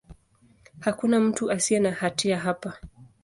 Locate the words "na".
1.79-1.91